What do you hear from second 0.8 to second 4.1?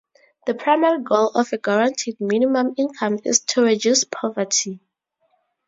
goal of a guaranteed minimum income is to reduce